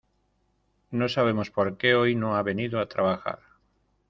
No 0.89 1.07
sabemos 1.09 1.51
por 1.51 1.77
qué 1.77 1.93
hoy 1.93 2.15
no 2.15 2.35
ha 2.35 2.41
venido 2.41 2.79
a 2.79 2.87
trabajar. 2.89 3.37